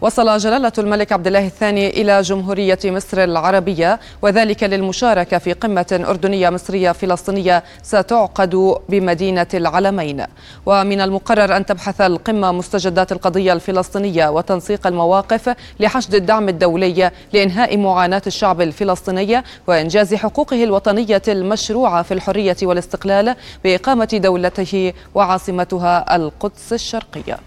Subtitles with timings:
[0.00, 6.50] وصل جلالة الملك عبد الله الثاني إلى جمهورية مصر العربية وذلك للمشاركة في قمة أردنية
[6.50, 10.24] مصرية فلسطينية ستعقد بمدينة العلمين.
[10.66, 18.22] ومن المقرر أن تبحث القمة مستجدات القضية الفلسطينية وتنسيق المواقف لحشد الدعم الدولي لإنهاء معاناة
[18.26, 27.38] الشعب الفلسطيني وإنجاز حقوقه الوطنية المشروعة في الحرية والاستقلال بإقامة دولته وعاصمتها القدس الشرقية.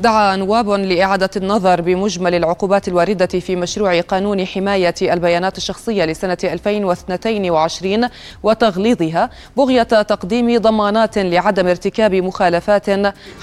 [0.00, 8.08] دعا نواب لإعادة النظر بمجمل العقوبات الواردة في مشروع قانون حماية البيانات الشخصية لسنة 2022
[8.42, 12.86] وتغليظها بغية تقديم ضمانات لعدم ارتكاب مخالفات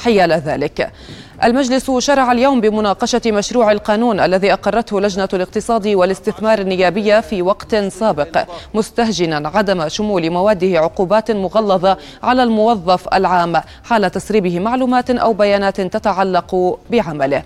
[0.04, 0.92] حيال ذلك.
[1.44, 8.44] المجلس شرع اليوم بمناقشة مشروع القانون الذي أقرته لجنة الاقتصاد والاستثمار النيابية في وقت سابق
[8.74, 16.80] مستهجنا عدم شمول مواده عقوبات مغلظة على الموظف العام حال تسريبه معلومات أو بيانات تتعلق
[16.90, 17.44] بعمله.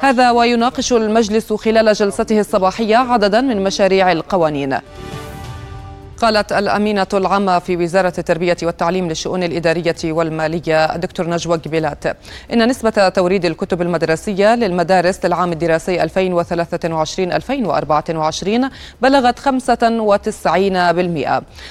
[0.00, 4.78] هذا ويناقش المجلس خلال جلسته الصباحية عددا من مشاريع القوانين.
[6.22, 12.04] قالت الأمينة العامة في وزارة التربية والتعليم للشؤون الإدارية والمالية الدكتور نجوى جبيلات
[12.52, 16.10] إن نسبة توريد الكتب المدرسية للمدارس للعام الدراسي 2023-2024
[19.02, 19.42] بلغت 95%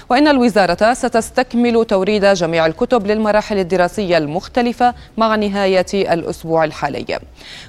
[0.10, 7.20] وإن الوزارة ستستكمل توريد جميع الكتب للمراحل الدراسية المختلفة مع نهاية الأسبوع الحالي.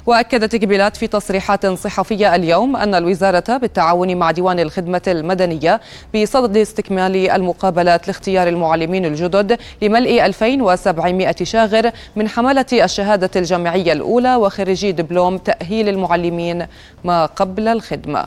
[0.07, 5.81] وأكدت جبيلات في تصريحات صحفية اليوم أن الوزارة بالتعاون مع ديوان الخدمة المدنية
[6.15, 14.92] بصدد استكمال المقابلات لاختيار المعلمين الجدد لملء 2700 شاغر من حملة الشهادة الجامعية الأولى وخريجي
[14.92, 16.66] دبلوم تأهيل المعلمين
[17.05, 18.24] ما قبل الخدمة.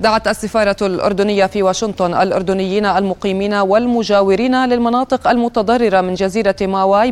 [0.00, 7.10] دعت السفارة الأردنية في واشنطن الأردنيين المقيمين والمجاورين للمناطق المتضررة من جزيرة ماواي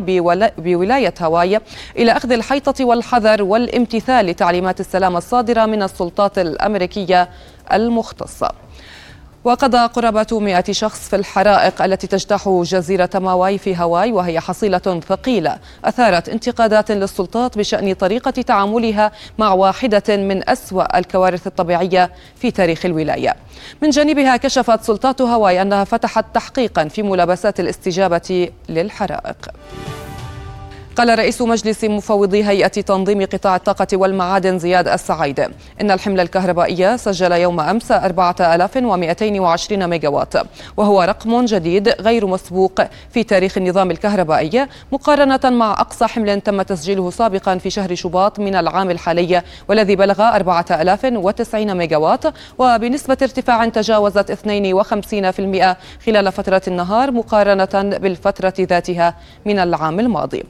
[0.57, 1.59] بولاية هاواي
[1.97, 7.29] إلى أخذ الحيطة والحذر والامتثال لتعليمات السلامة الصادرة من السلطات الأمريكية
[7.73, 8.51] المختصة.
[9.47, 15.57] وقضى قرابة 100 شخص في الحرائق التي تجتاح جزيرة ماواي في هاواي وهي حصيلة ثقيلة.
[15.85, 23.35] أثارت انتقادات للسلطات بشأن طريقة تعاملها مع واحدة من أسوأ الكوارث الطبيعية في تاريخ الولاية.
[23.81, 29.37] من جانبها كشفت سلطات هاواي أنها فتحت تحقيقا في ملابسات الاستجابة للحرائق.
[30.97, 35.39] قال رئيس مجلس مفوضي هيئة تنظيم قطاع الطاقة والمعادن زياد السعيد
[35.81, 40.33] إن الحملة الكهربائية سجل يوم أمس 4220 ميجاوات
[40.77, 42.81] وهو رقم جديد غير مسبوق
[43.13, 48.55] في تاريخ النظام الكهربائي مقارنة مع أقصى حمل تم تسجيله سابقا في شهر شباط من
[48.55, 52.23] العام الحالي والذي بلغ 4090 ميجاوات
[52.57, 54.35] وبنسبة ارتفاع تجاوزت 52%
[56.05, 59.15] خلال فترة النهار مقارنة بالفترة ذاتها
[59.45, 60.43] من العام الماضي.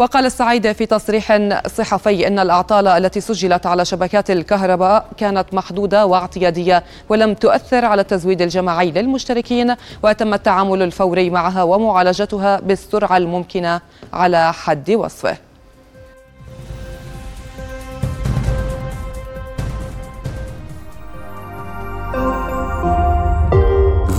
[0.00, 6.84] وقال السعيد في تصريح صحفي إن الأعطال التي سجلت على شبكات الكهرباء كانت محدودة واعتيادية
[7.08, 13.80] ولم تؤثر على التزويد الجماعي للمشتركين وتم التعامل الفوري معها ومعالجتها بالسرعة الممكنة
[14.12, 15.36] على حد وصفه.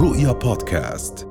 [0.01, 1.30] رؤيا بودكاست.